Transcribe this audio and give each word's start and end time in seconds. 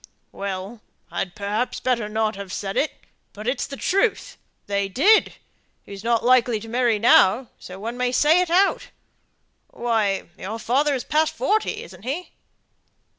"Well 0.31 0.81
I'd 1.11 1.35
perhaps 1.35 1.79
better 1.79 2.09
not 2.09 2.35
have 2.35 2.51
said 2.51 2.75
it, 2.75 2.91
but 3.33 3.47
it's 3.47 3.67
the 3.67 3.77
truth; 3.77 4.35
they 4.65 4.89
did. 4.89 5.35
He's 5.83 6.03
not 6.03 6.25
likely 6.25 6.59
to 6.59 6.67
marry 6.67 6.97
now, 6.97 7.49
so 7.59 7.79
one 7.79 7.97
may 7.97 8.11
say 8.11 8.41
it 8.41 8.49
out. 8.49 8.87
Why, 9.67 10.23
your 10.39 10.57
father 10.57 10.95
is 10.95 11.03
past 11.03 11.35
forty, 11.35 11.83
isn't 11.83 12.01
he?" 12.01 12.31